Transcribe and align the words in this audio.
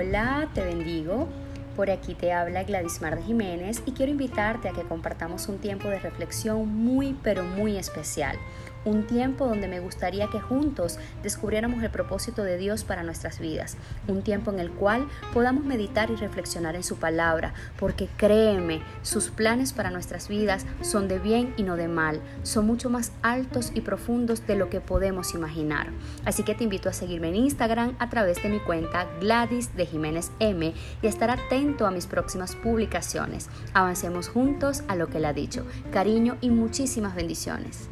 Hola, 0.00 0.48
te 0.54 0.64
bendigo. 0.64 1.28
Por 1.76 1.90
aquí 1.90 2.14
te 2.14 2.32
habla 2.32 2.64
Gladys 2.64 3.02
Mar 3.02 3.22
Jiménez 3.22 3.82
y 3.84 3.92
quiero 3.92 4.10
invitarte 4.10 4.70
a 4.70 4.72
que 4.72 4.80
compartamos 4.80 5.46
un 5.48 5.58
tiempo 5.58 5.88
de 5.88 5.98
reflexión 5.98 6.66
muy 6.74 7.14
pero 7.22 7.44
muy 7.44 7.76
especial 7.76 8.34
un 8.84 9.06
tiempo 9.06 9.46
donde 9.46 9.68
me 9.68 9.80
gustaría 9.80 10.28
que 10.28 10.40
juntos 10.40 10.98
descubriéramos 11.22 11.82
el 11.82 11.90
propósito 11.90 12.42
de 12.42 12.56
Dios 12.56 12.84
para 12.84 13.02
nuestras 13.02 13.38
vidas, 13.38 13.76
un 14.08 14.22
tiempo 14.22 14.50
en 14.50 14.60
el 14.60 14.70
cual 14.70 15.06
podamos 15.32 15.64
meditar 15.64 16.10
y 16.10 16.16
reflexionar 16.16 16.76
en 16.76 16.82
su 16.82 16.96
palabra, 16.96 17.54
porque 17.78 18.08
créeme, 18.16 18.82
sus 19.02 19.30
planes 19.30 19.72
para 19.72 19.90
nuestras 19.90 20.28
vidas 20.28 20.66
son 20.80 21.08
de 21.08 21.18
bien 21.18 21.54
y 21.56 21.62
no 21.62 21.76
de 21.76 21.88
mal, 21.88 22.20
son 22.42 22.66
mucho 22.66 22.90
más 22.90 23.12
altos 23.22 23.72
y 23.74 23.82
profundos 23.82 24.46
de 24.46 24.56
lo 24.56 24.70
que 24.70 24.80
podemos 24.80 25.34
imaginar. 25.34 25.88
Así 26.24 26.42
que 26.42 26.54
te 26.54 26.64
invito 26.64 26.88
a 26.88 26.92
seguirme 26.92 27.28
en 27.28 27.36
Instagram 27.36 27.96
a 27.98 28.08
través 28.08 28.42
de 28.42 28.48
mi 28.48 28.60
cuenta 28.60 29.06
Gladys 29.20 29.74
de 29.76 29.86
Jiménez 29.86 30.30
M 30.38 30.72
y 31.02 31.06
estar 31.06 31.30
atento 31.30 31.86
a 31.86 31.90
mis 31.90 32.06
próximas 32.06 32.56
publicaciones. 32.56 33.48
Avancemos 33.74 34.28
juntos 34.28 34.82
a 34.88 34.96
lo 34.96 35.08
que 35.08 35.18
él 35.18 35.24
ha 35.24 35.32
dicho. 35.32 35.66
Cariño 35.90 36.36
y 36.40 36.50
muchísimas 36.50 37.14
bendiciones. 37.14 37.88